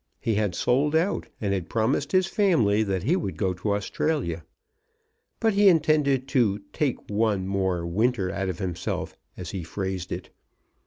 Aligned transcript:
He 0.19 0.33
had 0.33 0.55
sold 0.55 0.95
out, 0.95 1.27
and 1.39 1.53
had 1.53 1.69
promised 1.69 2.11
his 2.11 2.25
family 2.25 2.81
that 2.81 3.03
he 3.03 3.15
would 3.15 3.37
go 3.37 3.53
to 3.53 3.73
Australia. 3.75 4.43
But 5.39 5.53
he 5.53 5.69
intended 5.69 6.27
to 6.29 6.63
"take 6.73 7.07
one 7.07 7.45
more 7.47 7.85
winter 7.85 8.31
out 8.31 8.49
of 8.49 8.57
himself," 8.57 9.15
as 9.37 9.51
he 9.51 9.61
phrased 9.61 10.11
it. 10.11 10.31